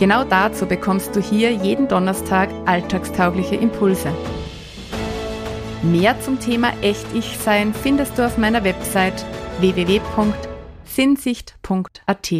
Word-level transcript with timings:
Genau 0.00 0.24
dazu 0.24 0.64
bekommst 0.64 1.14
du 1.14 1.20
hier 1.20 1.52
jeden 1.52 1.86
Donnerstag 1.86 2.48
alltagstaugliche 2.64 3.56
Impulse. 3.56 4.10
Mehr 5.82 6.18
zum 6.22 6.40
Thema 6.40 6.72
Echt-Ich-Sein 6.80 7.74
findest 7.74 8.16
du 8.16 8.24
auf 8.24 8.38
meiner 8.38 8.64
Website 8.64 9.26
www.sinnsicht.at. 9.58 12.32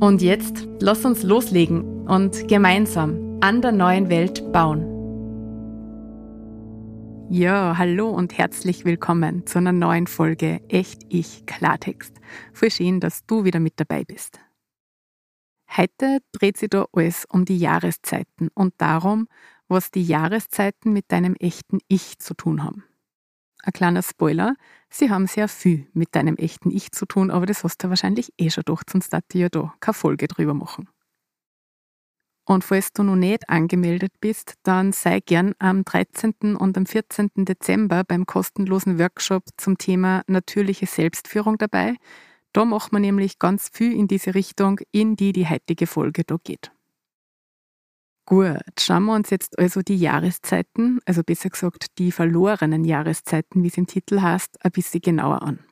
Und 0.00 0.20
jetzt 0.20 0.66
lass 0.80 1.04
uns 1.04 1.22
loslegen 1.22 2.08
und 2.08 2.48
gemeinsam 2.48 3.38
an 3.40 3.62
der 3.62 3.70
neuen 3.70 4.10
Welt 4.10 4.50
bauen. 4.50 4.84
Ja, 7.30 7.78
hallo 7.78 8.10
und 8.10 8.36
herzlich 8.36 8.84
willkommen 8.84 9.46
zu 9.46 9.58
einer 9.58 9.70
neuen 9.70 10.08
Folge 10.08 10.60
Echt 10.68 11.02
Ich 11.08 11.46
Klartext. 11.46 12.16
Voll 12.52 12.72
schön, 12.72 12.98
dass 12.98 13.24
du 13.26 13.44
wieder 13.44 13.60
mit 13.60 13.74
dabei 13.76 14.02
bist. 14.02 14.40
Heute 15.76 16.18
dreht 16.32 16.56
sich 16.56 16.70
da 16.70 16.86
alles 16.92 17.24
um 17.26 17.44
die 17.44 17.58
Jahreszeiten 17.58 18.48
und 18.54 18.74
darum, 18.78 19.28
was 19.68 19.90
die 19.90 20.02
Jahreszeiten 20.02 20.92
mit 20.92 21.12
deinem 21.12 21.36
echten 21.36 21.78
Ich 21.86 22.18
zu 22.18 22.34
tun 22.34 22.64
haben. 22.64 22.84
Ein 23.62 23.72
kleiner 23.72 24.02
Spoiler, 24.02 24.56
sie 24.88 25.10
haben 25.10 25.26
sehr 25.26 25.46
viel 25.46 25.86
mit 25.92 26.14
deinem 26.14 26.36
echten 26.36 26.70
Ich 26.70 26.90
zu 26.92 27.06
tun, 27.06 27.30
aber 27.30 27.46
das 27.46 27.62
hast 27.62 27.84
du 27.84 27.88
wahrscheinlich 27.88 28.32
eh 28.36 28.50
schon 28.50 28.64
gedacht, 28.64 28.90
sonst 28.90 29.12
darf 29.12 29.22
ich 29.32 29.40
ja 29.40 29.48
da 29.48 29.72
keine 29.80 29.94
Folge 29.94 30.26
drüber 30.26 30.54
machen. 30.54 30.88
Und 32.46 32.64
falls 32.64 32.92
du 32.92 33.04
noch 33.04 33.14
nicht 33.14 33.48
angemeldet 33.48 34.12
bist, 34.20 34.54
dann 34.64 34.92
sei 34.92 35.20
gern 35.20 35.54
am 35.60 35.84
13. 35.84 36.56
und 36.56 36.76
am 36.76 36.86
14. 36.86 37.30
Dezember 37.36 38.02
beim 38.02 38.26
kostenlosen 38.26 38.98
Workshop 38.98 39.44
zum 39.56 39.78
Thema 39.78 40.22
natürliche 40.26 40.86
Selbstführung 40.86 41.58
dabei. 41.58 41.94
Da 42.52 42.64
macht 42.64 42.92
man 42.92 43.02
nämlich 43.02 43.38
ganz 43.38 43.68
viel 43.72 43.92
in 43.92 44.08
diese 44.08 44.34
Richtung, 44.34 44.80
in 44.90 45.16
die 45.16 45.32
die 45.32 45.48
heutige 45.48 45.86
Folge 45.86 46.24
da 46.24 46.36
geht. 46.42 46.72
Gut, 48.26 48.62
schauen 48.78 49.04
wir 49.06 49.14
uns 49.14 49.30
jetzt 49.30 49.58
also 49.58 49.82
die 49.82 49.96
Jahreszeiten, 49.96 51.00
also 51.04 51.22
besser 51.24 51.50
gesagt 51.50 51.98
die 51.98 52.12
verlorenen 52.12 52.84
Jahreszeiten, 52.84 53.62
wie 53.62 53.68
es 53.68 53.76
im 53.76 53.86
Titel 53.86 54.20
heißt, 54.20 54.64
ein 54.64 54.70
bisschen 54.70 55.00
genauer 55.00 55.42
an. 55.42 55.64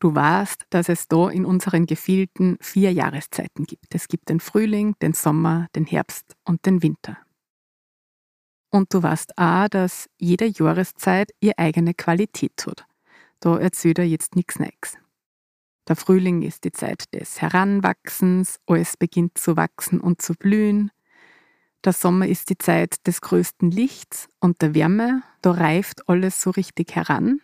Du 0.00 0.14
weißt, 0.14 0.66
dass 0.70 0.88
es 0.88 1.08
da 1.08 1.28
in 1.28 1.44
unseren 1.44 1.86
Gefilden 1.86 2.56
vier 2.60 2.92
Jahreszeiten 2.92 3.64
gibt. 3.64 3.92
Es 3.96 4.06
gibt 4.06 4.28
den 4.28 4.38
Frühling, 4.38 4.94
den 5.02 5.12
Sommer, 5.12 5.66
den 5.74 5.86
Herbst 5.86 6.36
und 6.44 6.64
den 6.66 6.84
Winter. 6.84 7.18
Und 8.70 8.94
du 8.94 9.02
weißt 9.02 9.36
auch, 9.38 9.68
dass 9.68 10.08
jede 10.18 10.46
Jahreszeit 10.46 11.32
ihre 11.40 11.58
eigene 11.58 11.94
Qualität 11.94 12.64
hat. 12.64 12.86
Da 13.40 13.58
erzählt 13.58 13.98
er 13.98 14.04
jetzt 14.04 14.36
nichts 14.36 14.60
Neues. 14.60 14.98
Der 15.88 15.96
Frühling 15.96 16.42
ist 16.42 16.64
die 16.64 16.72
Zeit 16.72 17.12
des 17.14 17.40
Heranwachsens, 17.40 18.60
alles 18.66 18.98
beginnt 18.98 19.38
zu 19.38 19.56
wachsen 19.56 20.00
und 20.00 20.20
zu 20.20 20.34
blühen. 20.34 20.90
Der 21.82 21.94
Sommer 21.94 22.26
ist 22.26 22.50
die 22.50 22.58
Zeit 22.58 23.06
des 23.06 23.22
größten 23.22 23.70
Lichts 23.70 24.28
und 24.38 24.60
der 24.60 24.74
Wärme, 24.74 25.22
da 25.40 25.52
reift 25.52 26.06
alles 26.08 26.42
so 26.42 26.50
richtig 26.50 26.94
heran. 26.94 27.40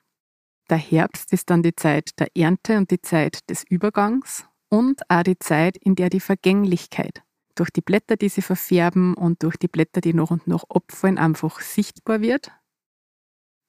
Der 0.69 0.77
Herbst 0.77 1.33
ist 1.33 1.49
dann 1.49 1.63
die 1.63 1.75
Zeit 1.75 2.11
der 2.19 2.29
Ernte 2.37 2.77
und 2.77 2.91
die 2.91 3.01
Zeit 3.01 3.49
des 3.49 3.65
Übergangs 3.65 4.45
und 4.69 5.09
auch 5.09 5.23
die 5.23 5.39
Zeit, 5.39 5.77
in 5.79 5.95
der 5.95 6.11
die 6.11 6.21
Vergänglichkeit 6.21 7.23
durch 7.55 7.71
die 7.71 7.83
Blätter, 7.83 8.17
die 8.17 8.29
sie 8.29 8.43
verfärben 8.43 9.15
und 9.15 9.43
durch 9.43 9.57
die 9.57 9.69
Blätter, 9.69 10.01
die 10.01 10.13
noch 10.13 10.31
und 10.31 10.47
noch 10.47 10.65
abfallen, 10.69 11.19
einfach 11.19 11.61
sichtbar 11.61 12.21
wird. 12.21 12.51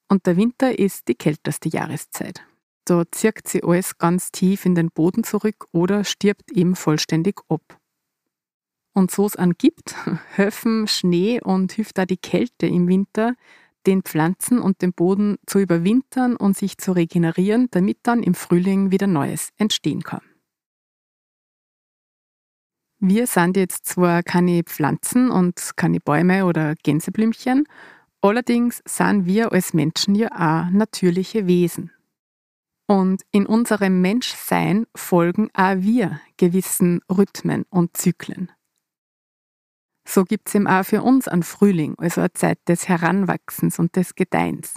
Und 0.08 0.26
der 0.26 0.36
Winter 0.36 0.78
ist 0.78 1.08
die 1.08 1.14
kälteste 1.14 1.68
Jahreszeit. 1.68 2.44
Da 2.86 3.02
zirkt 3.10 3.48
sie 3.48 3.64
alles 3.64 3.98
ganz 3.98 4.30
tief 4.30 4.64
in 4.64 4.76
den 4.76 4.90
Boden 4.90 5.24
zurück 5.24 5.66
oder 5.72 6.04
stirbt 6.04 6.52
eben 6.52 6.76
vollständig 6.76 7.40
ab. 7.48 7.80
Und 8.94 9.10
so 9.10 9.26
es 9.26 9.34
angibt, 9.34 9.96
helfen 10.30 10.86
Schnee 10.88 11.40
und 11.42 11.72
hilft 11.72 11.98
da 11.98 12.06
die 12.06 12.16
Kälte 12.16 12.66
im 12.66 12.86
Winter, 12.86 13.34
den 13.86 14.02
Pflanzen 14.02 14.60
und 14.60 14.82
den 14.82 14.92
Boden 14.92 15.36
zu 15.46 15.58
überwintern 15.58 16.36
und 16.36 16.56
sich 16.56 16.78
zu 16.78 16.92
regenerieren, 16.92 17.68
damit 17.72 17.98
dann 18.04 18.22
im 18.22 18.34
Frühling 18.34 18.92
wieder 18.92 19.08
Neues 19.08 19.50
entstehen 19.58 20.02
kann. 20.02 20.22
Wir 22.98 23.26
sind 23.26 23.56
jetzt 23.56 23.84
zwar 23.86 24.22
keine 24.22 24.62
Pflanzen 24.62 25.30
und 25.30 25.72
keine 25.76 26.00
Bäume 26.00 26.46
oder 26.46 26.74
Gänseblümchen, 26.82 27.66
allerdings 28.20 28.80
sind 28.86 29.26
wir 29.26 29.52
als 29.52 29.74
Menschen 29.74 30.14
ja 30.14 30.28
auch 30.30 30.70
natürliche 30.70 31.46
Wesen. 31.48 31.90
Und 32.86 33.22
in 33.32 33.46
unserem 33.46 34.00
Menschsein 34.00 34.86
folgen 34.94 35.50
auch 35.54 35.76
wir 35.78 36.20
gewissen 36.36 37.00
Rhythmen 37.10 37.64
und 37.68 37.96
Zyklen. 37.96 38.52
So 40.08 40.24
gibt 40.24 40.48
es 40.48 40.54
eben 40.54 40.68
auch 40.68 40.84
für 40.84 41.02
uns 41.02 41.26
einen 41.26 41.42
Frühling, 41.42 41.96
also 41.98 42.20
eine 42.20 42.32
Zeit 42.32 42.60
des 42.68 42.88
Heranwachsens 42.88 43.80
und 43.80 43.96
des 43.96 44.14
Gedeihens. 44.14 44.74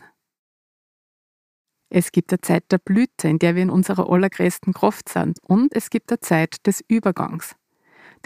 Es 1.91 2.11
gibt 2.11 2.31
eine 2.31 2.41
Zeit 2.41 2.65
der 2.71 2.79
Blüte, 2.79 3.27
in 3.27 3.39
der 3.39 3.55
wir 3.55 3.63
in 3.63 3.69
unserer 3.69 4.09
allergrößten 4.09 4.73
Kraft 4.73 5.09
sind. 5.09 5.39
Und 5.43 5.75
es 5.75 5.89
gibt 5.89 6.11
eine 6.11 6.19
Zeit 6.19 6.65
des 6.67 6.83
Übergangs, 6.87 7.55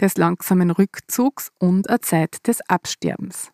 des 0.00 0.16
langsamen 0.16 0.70
Rückzugs 0.70 1.50
und 1.58 1.88
eine 1.88 2.00
Zeit 2.00 2.46
des 2.46 2.60
Absterbens, 2.68 3.50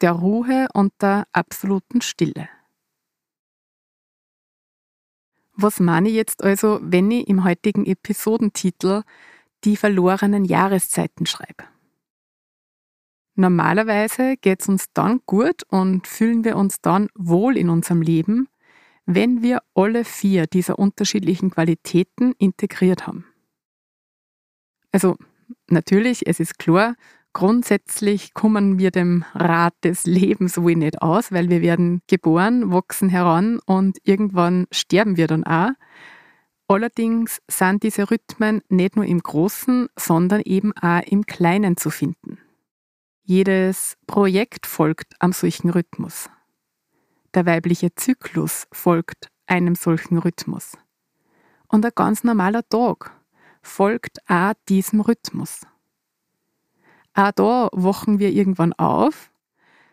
der 0.00 0.12
Ruhe 0.12 0.68
und 0.72 0.92
der 1.00 1.26
absoluten 1.32 2.00
Stille. 2.00 2.48
Was 5.56 5.80
meine 5.80 6.10
ich 6.10 6.14
jetzt 6.14 6.44
also, 6.44 6.78
wenn 6.82 7.10
ich 7.10 7.28
im 7.28 7.42
heutigen 7.42 7.86
Episodentitel 7.86 9.02
die 9.64 9.76
verlorenen 9.76 10.44
Jahreszeiten 10.44 11.24
schreibe? 11.24 11.64
Normalerweise 13.36 14.36
geht 14.36 14.60
es 14.60 14.68
uns 14.68 14.86
dann 14.92 15.20
gut 15.24 15.62
und 15.68 16.06
fühlen 16.06 16.44
wir 16.44 16.56
uns 16.56 16.80
dann 16.82 17.08
wohl 17.14 17.56
in 17.56 17.70
unserem 17.70 18.02
Leben, 18.02 18.48
wenn 19.06 19.42
wir 19.42 19.62
alle 19.74 20.04
vier 20.04 20.46
dieser 20.46 20.78
unterschiedlichen 20.78 21.50
Qualitäten 21.50 22.32
integriert 22.38 23.06
haben. 23.06 23.24
Also 24.92 25.16
natürlich, 25.68 26.26
es 26.26 26.38
ist 26.38 26.58
klar, 26.58 26.96
Grundsätzlich 27.36 28.32
kommen 28.32 28.78
wir 28.78 28.90
dem 28.90 29.22
Rad 29.34 29.74
des 29.84 30.06
Lebens 30.06 30.56
wohl 30.56 30.74
nicht 30.74 31.02
aus, 31.02 31.32
weil 31.32 31.50
wir 31.50 31.60
werden 31.60 32.00
geboren, 32.06 32.72
wachsen 32.72 33.10
heran 33.10 33.58
und 33.66 33.98
irgendwann 34.04 34.66
sterben 34.70 35.18
wir 35.18 35.26
dann 35.26 35.44
auch. 35.44 35.68
Allerdings 36.66 37.42
sind 37.46 37.82
diese 37.82 38.10
Rhythmen 38.10 38.62
nicht 38.70 38.96
nur 38.96 39.04
im 39.04 39.20
Großen, 39.20 39.88
sondern 39.98 40.40
eben 40.46 40.72
auch 40.78 41.02
im 41.02 41.26
Kleinen 41.26 41.76
zu 41.76 41.90
finden. 41.90 42.38
Jedes 43.22 43.98
Projekt 44.06 44.64
folgt 44.64 45.12
am 45.18 45.32
solchen 45.32 45.68
Rhythmus. 45.68 46.30
Der 47.34 47.44
weibliche 47.44 47.94
Zyklus 47.94 48.66
folgt 48.72 49.28
einem 49.46 49.74
solchen 49.74 50.16
Rhythmus. 50.16 50.78
Und 51.68 51.84
ein 51.84 51.92
ganz 51.94 52.24
normaler 52.24 52.66
Tag 52.66 53.12
folgt 53.60 54.20
auch 54.26 54.54
diesem 54.70 55.02
Rhythmus. 55.02 55.66
Auch 57.16 57.32
da 57.32 57.68
wachen 57.72 58.18
wir 58.18 58.30
irgendwann 58.30 58.74
auf, 58.74 59.32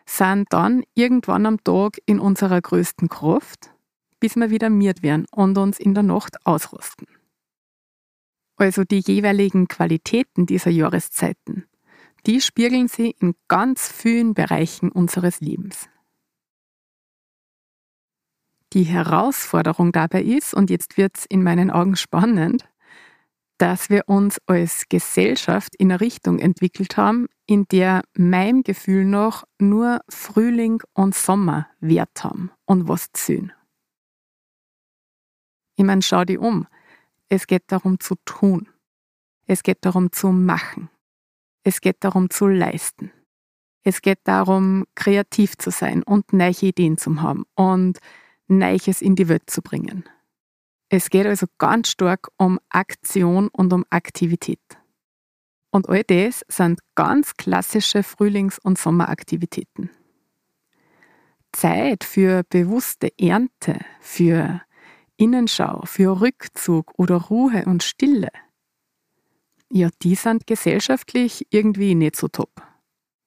sind 0.04 0.52
dann 0.52 0.84
irgendwann 0.94 1.46
am 1.46 1.64
Tag 1.64 1.98
in 2.04 2.20
unserer 2.20 2.60
größten 2.60 3.08
Kraft, 3.08 3.70
bis 4.20 4.36
wir 4.36 4.50
wieder 4.50 4.68
miert 4.68 5.02
werden 5.02 5.24
und 5.32 5.56
uns 5.56 5.80
in 5.80 5.94
der 5.94 6.02
Nacht 6.02 6.44
ausrüsten. 6.46 7.06
Also 8.56 8.84
die 8.84 9.00
jeweiligen 9.00 9.68
Qualitäten 9.68 10.44
dieser 10.44 10.70
Jahreszeiten, 10.70 11.64
die 12.26 12.42
spiegeln 12.42 12.88
sie 12.88 13.16
in 13.18 13.34
ganz 13.48 13.90
vielen 13.90 14.34
Bereichen 14.34 14.92
unseres 14.92 15.40
Lebens. 15.40 15.88
Die 18.74 18.84
Herausforderung 18.84 19.92
dabei 19.92 20.22
ist, 20.22 20.52
und 20.52 20.68
jetzt 20.68 20.98
wird 20.98 21.16
es 21.16 21.26
in 21.26 21.42
meinen 21.42 21.70
Augen 21.70 21.96
spannend, 21.96 22.68
dass 23.58 23.90
wir 23.90 24.08
uns 24.08 24.38
als 24.46 24.84
Gesellschaft 24.88 25.74
in 25.76 25.92
eine 25.92 26.00
Richtung 26.00 26.38
entwickelt 26.38 26.96
haben, 26.96 27.26
in 27.46 27.66
der 27.70 28.02
meinem 28.16 28.62
Gefühl 28.62 29.04
noch 29.04 29.44
nur 29.58 30.00
Frühling 30.08 30.82
und 30.92 31.14
Sommer 31.14 31.68
Wert 31.80 32.24
haben 32.24 32.50
und 32.64 32.88
was 32.88 33.12
zählen. 33.12 33.52
Ich 35.76 35.84
meine, 35.84 36.02
schau 36.02 36.24
dich 36.24 36.38
um. 36.38 36.66
Es 37.28 37.46
geht 37.46 37.64
darum 37.68 38.00
zu 38.00 38.14
tun. 38.24 38.68
Es 39.46 39.62
geht 39.62 39.78
darum 39.84 40.12
zu 40.12 40.28
machen. 40.28 40.88
Es 41.64 41.80
geht 41.80 41.96
darum 42.00 42.30
zu 42.30 42.46
leisten. 42.46 43.10
Es 43.82 44.00
geht 44.00 44.20
darum, 44.24 44.84
kreativ 44.94 45.56
zu 45.58 45.70
sein 45.70 46.02
und 46.02 46.32
neue 46.32 46.52
Ideen 46.62 46.96
zu 46.96 47.20
haben 47.20 47.44
und 47.54 47.98
Neues 48.46 49.02
in 49.02 49.16
die 49.16 49.28
Welt 49.28 49.48
zu 49.48 49.62
bringen. 49.62 50.04
Es 50.96 51.10
geht 51.10 51.26
also 51.26 51.46
ganz 51.58 51.88
stark 51.88 52.28
um 52.36 52.60
Aktion 52.68 53.48
und 53.48 53.72
um 53.72 53.84
Aktivität. 53.90 54.60
Und 55.72 55.88
all 55.88 56.04
das 56.04 56.44
sind 56.46 56.78
ganz 56.94 57.34
klassische 57.34 58.04
Frühlings- 58.04 58.60
und 58.60 58.78
Sommeraktivitäten. 58.78 59.90
Zeit 61.50 62.04
für 62.04 62.44
bewusste 62.48 63.10
Ernte, 63.18 63.80
für 64.00 64.62
Innenschau, 65.16 65.82
für 65.84 66.20
Rückzug 66.20 66.92
oder 66.96 67.16
Ruhe 67.16 67.64
und 67.66 67.82
Stille, 67.82 68.30
ja, 69.70 69.88
die 70.00 70.14
sind 70.14 70.46
gesellschaftlich 70.46 71.48
irgendwie 71.50 71.96
nicht 71.96 72.14
so 72.14 72.28
top. 72.28 72.62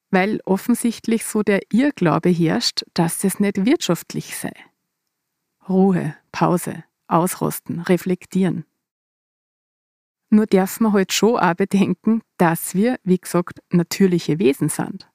Weil 0.09 0.39
offensichtlich 0.45 1.25
so 1.25 1.43
der 1.43 1.59
Irrglaube 1.73 2.29
herrscht, 2.29 2.85
dass 2.93 3.25
es 3.25 3.41
nicht 3.41 3.65
wirtschaftlich 3.65 4.37
sei. 4.37 4.53
Ruhe, 5.67 6.15
Pause, 6.31 6.85
ausrosten, 7.07 7.81
reflektieren. 7.81 8.65
Nur 10.29 10.45
darf 10.45 10.79
man 10.79 10.93
halt 10.93 11.13
schon 11.13 11.37
auch 11.37 11.53
bedenken, 11.53 12.21
dass 12.37 12.75
wir, 12.75 12.99
wie 13.03 13.17
gesagt, 13.17 13.59
natürliche 13.71 14.39
Wesen 14.39 14.69
sind. 14.69 15.09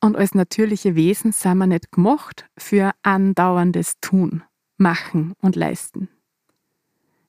Und 0.00 0.16
als 0.16 0.34
natürliche 0.34 0.94
Wesen 0.94 1.32
sind 1.32 1.58
wir 1.58 1.66
nicht 1.66 1.92
gemacht 1.92 2.46
für 2.56 2.92
andauerndes 3.02 4.00
Tun, 4.00 4.42
Machen 4.76 5.34
und 5.40 5.56
Leisten. 5.56 6.08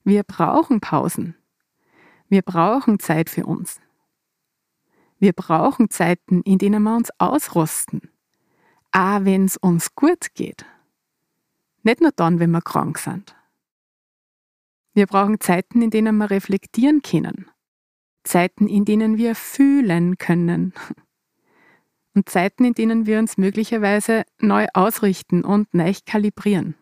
Wir 0.04 0.22
brauchen 0.22 0.80
Pausen. 0.80 1.36
Wir 2.28 2.42
brauchen 2.42 2.98
Zeit 2.98 3.28
für 3.28 3.44
uns. 3.44 3.78
Wir 5.18 5.32
brauchen 5.32 5.90
Zeiten, 5.90 6.42
in 6.42 6.58
denen 6.58 6.82
wir 6.82 6.96
uns 6.96 7.10
ausrosten, 7.18 8.10
auch 8.90 9.24
wenn 9.24 9.44
es 9.44 9.56
uns 9.56 9.94
gut 9.94 10.34
geht. 10.34 10.64
Nicht 11.84 12.00
nur 12.00 12.10
dann, 12.10 12.40
wenn 12.40 12.50
wir 12.50 12.62
krank 12.62 12.98
sind. 12.98 13.36
Wir 14.94 15.06
brauchen 15.06 15.40
Zeiten, 15.40 15.80
in 15.80 15.90
denen 15.90 16.16
wir 16.18 16.30
reflektieren 16.30 17.02
können. 17.02 17.50
Zeiten, 18.24 18.68
in 18.68 18.84
denen 18.84 19.16
wir 19.16 19.34
fühlen 19.34 20.18
können. 20.18 20.74
Und 22.14 22.28
Zeiten, 22.28 22.64
in 22.64 22.74
denen 22.74 23.06
wir 23.06 23.18
uns 23.18 23.38
möglicherweise 23.38 24.24
neu 24.38 24.66
ausrichten 24.74 25.44
und 25.44 25.72
neu 25.72 25.94
kalibrieren. 26.04 26.74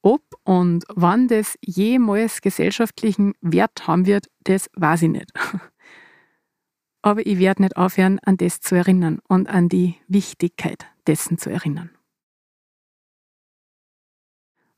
Ob 0.00 0.22
und 0.44 0.84
wann 0.88 1.28
das 1.28 1.58
jemals 1.62 2.40
gesellschaftlichen 2.40 3.32
Wert 3.40 3.88
haben 3.88 4.06
wird, 4.06 4.26
das 4.44 4.70
weiß 4.74 5.02
ich 5.02 5.10
nicht. 5.10 5.32
Aber 7.02 7.26
ich 7.26 7.38
werde 7.38 7.62
nicht 7.62 7.76
aufhören, 7.76 8.18
an 8.20 8.36
das 8.36 8.60
zu 8.60 8.74
erinnern 8.74 9.20
und 9.28 9.48
an 9.48 9.68
die 9.68 9.96
Wichtigkeit 10.06 10.86
dessen 11.06 11.36
zu 11.36 11.50
erinnern. 11.50 11.93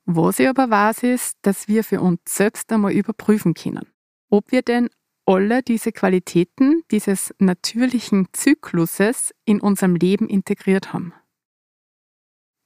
Was 0.08 0.38
ich 0.38 0.48
aber 0.48 0.70
weiß, 0.70 1.02
ist, 1.02 1.36
dass 1.42 1.66
wir 1.66 1.82
für 1.82 2.00
uns 2.00 2.20
selbst 2.26 2.70
einmal 2.72 2.92
überprüfen 2.92 3.54
können, 3.54 3.86
ob 4.30 4.52
wir 4.52 4.62
denn 4.62 4.88
alle 5.24 5.64
diese 5.64 5.90
Qualitäten 5.90 6.82
dieses 6.92 7.34
natürlichen 7.40 8.28
Zykluses 8.32 9.34
in 9.44 9.60
unserem 9.60 9.96
Leben 9.96 10.28
integriert 10.28 10.92
haben. 10.92 11.12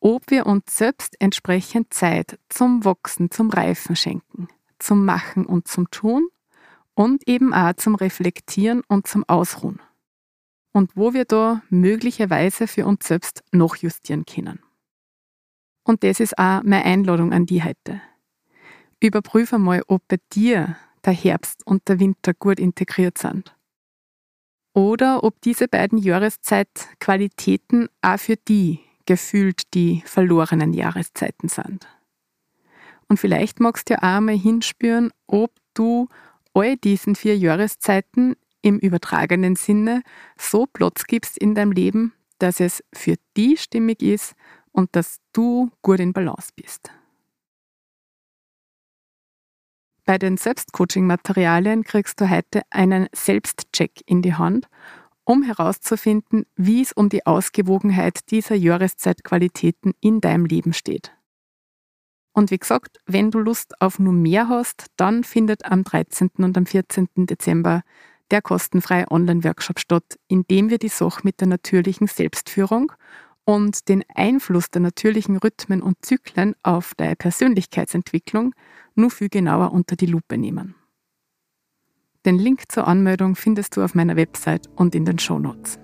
Ob 0.00 0.30
wir 0.30 0.46
uns 0.46 0.76
selbst 0.76 1.16
entsprechend 1.18 1.94
Zeit 1.94 2.38
zum 2.50 2.84
Wachsen, 2.84 3.30
zum 3.30 3.48
Reifen 3.48 3.96
schenken, 3.96 4.48
zum 4.78 5.06
Machen 5.06 5.46
und 5.46 5.66
zum 5.66 5.90
Tun 5.90 6.28
und 6.92 7.26
eben 7.26 7.54
auch 7.54 7.72
zum 7.74 7.94
Reflektieren 7.94 8.82
und 8.86 9.06
zum 9.06 9.24
Ausruhen. 9.26 9.80
Und 10.72 10.94
wo 10.94 11.14
wir 11.14 11.24
da 11.24 11.62
möglicherweise 11.70 12.66
für 12.66 12.86
uns 12.86 13.08
selbst 13.08 13.42
noch 13.50 13.76
justieren 13.76 14.26
können. 14.26 14.60
Und 15.84 16.04
das 16.04 16.20
ist 16.20 16.38
auch 16.38 16.62
meine 16.62 16.84
Einladung 16.84 17.32
an 17.32 17.46
die 17.46 17.62
heute. 17.62 18.00
Überprüfe 19.00 19.58
mal, 19.58 19.82
ob 19.86 20.06
bei 20.08 20.18
dir 20.32 20.76
der 21.04 21.14
Herbst 21.14 21.66
und 21.66 21.88
der 21.88 21.98
Winter 22.00 22.34
gut 22.34 22.60
integriert 22.60 23.18
sind. 23.18 23.56
Oder 24.74 25.24
ob 25.24 25.40
diese 25.40 25.68
beiden 25.68 25.98
Jahreszeitqualitäten 25.98 27.88
auch 28.02 28.18
für 28.18 28.36
die 28.36 28.80
gefühlt 29.06 29.74
die 29.74 30.02
verlorenen 30.04 30.72
Jahreszeiten 30.72 31.48
sind. 31.48 31.88
Und 33.08 33.18
vielleicht 33.18 33.58
magst 33.58 33.90
du 33.90 33.94
ja 33.94 34.18
auch 34.18 34.20
mal 34.20 34.38
hinspüren, 34.38 35.10
ob 35.26 35.52
du 35.74 36.08
all 36.54 36.76
diesen 36.76 37.16
vier 37.16 37.36
Jahreszeiten 37.36 38.36
im 38.62 38.78
übertragenen 38.78 39.56
Sinne 39.56 40.02
so 40.38 40.66
Platz 40.66 41.04
gibst 41.04 41.38
in 41.38 41.54
deinem 41.54 41.72
Leben, 41.72 42.12
dass 42.38 42.60
es 42.60 42.84
für 42.92 43.16
die 43.36 43.56
stimmig 43.56 44.02
ist 44.02 44.34
und 44.72 44.94
dass 44.96 45.20
du 45.32 45.70
gut 45.82 46.00
in 46.00 46.12
Balance 46.12 46.50
bist. 46.54 46.90
Bei 50.04 50.18
den 50.18 50.36
Selbstcoaching-Materialien 50.36 51.84
kriegst 51.84 52.20
du 52.20 52.28
heute 52.28 52.62
einen 52.70 53.06
Selbstcheck 53.12 54.02
in 54.06 54.22
die 54.22 54.34
Hand, 54.34 54.68
um 55.24 55.42
herauszufinden, 55.42 56.46
wie 56.56 56.82
es 56.82 56.92
um 56.92 57.08
die 57.08 57.26
Ausgewogenheit 57.26 58.30
dieser 58.30 58.56
Jahreszeitqualitäten 58.56 59.92
in 60.00 60.20
deinem 60.20 60.46
Leben 60.46 60.72
steht. 60.72 61.12
Und 62.32 62.50
wie 62.50 62.58
gesagt, 62.58 62.98
wenn 63.06 63.30
du 63.30 63.38
Lust 63.38 63.80
auf 63.80 63.98
nur 63.98 64.12
mehr 64.12 64.48
hast, 64.48 64.86
dann 64.96 65.24
findet 65.24 65.64
am 65.64 65.84
13. 65.84 66.30
und 66.38 66.56
am 66.56 66.66
14. 66.66 67.08
Dezember 67.14 67.82
der 68.30 68.42
kostenfreie 68.42 69.10
Online-Workshop 69.10 69.78
statt, 69.78 70.18
in 70.28 70.44
dem 70.50 70.70
wir 70.70 70.78
die 70.78 70.88
Sache 70.88 71.20
mit 71.24 71.40
der 71.40 71.48
natürlichen 71.48 72.06
Selbstführung 72.06 72.92
und 73.44 73.88
den 73.88 74.04
Einfluss 74.14 74.70
der 74.70 74.82
natürlichen 74.82 75.36
Rhythmen 75.36 75.82
und 75.82 75.96
Zyklen 76.02 76.54
auf 76.62 76.94
deine 76.96 77.16
Persönlichkeitsentwicklung 77.16 78.54
nur 78.94 79.10
viel 79.10 79.28
genauer 79.28 79.72
unter 79.72 79.96
die 79.96 80.06
Lupe 80.06 80.38
nehmen. 80.38 80.74
Den 82.26 82.38
Link 82.38 82.70
zur 82.70 82.86
Anmeldung 82.86 83.34
findest 83.34 83.76
du 83.76 83.82
auf 83.82 83.94
meiner 83.94 84.16
Website 84.16 84.68
und 84.76 84.94
in 84.94 85.06
den 85.06 85.18
Shownotes. 85.18 85.78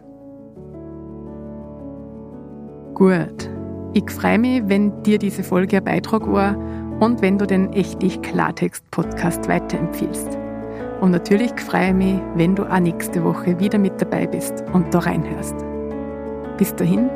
Gut, 2.94 3.50
ich 3.94 4.10
freue 4.10 4.38
mich, 4.38 4.62
wenn 4.66 5.02
dir 5.02 5.18
diese 5.18 5.42
Folge 5.42 5.78
ein 5.78 5.84
Beitrag 5.84 6.26
war 6.30 6.56
und 7.00 7.22
wenn 7.22 7.38
du 7.38 7.46
den 7.46 7.72
Echtig 7.72 8.20
Klartext 8.22 8.90
Podcast 8.90 9.48
weiterempfiehlst. 9.48 10.36
Und 11.00 11.10
natürlich 11.10 11.52
freue 11.60 11.88
ich 11.88 11.94
mich, 11.94 12.20
wenn 12.34 12.54
du 12.54 12.64
auch 12.64 12.78
nächste 12.78 13.22
Woche 13.24 13.58
wieder 13.58 13.78
mit 13.78 14.00
dabei 14.00 14.26
bist 14.26 14.64
und 14.72 14.92
da 14.94 15.00
reinhörst. 15.00 15.56
Bis 16.56 16.74
dahin, 16.74 17.10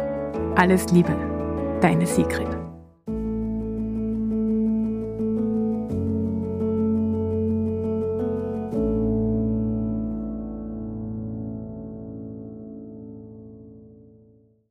alles 0.61 0.93
Liebe, 0.93 1.17
deine 1.81 2.07
Sigrid. 2.07 2.47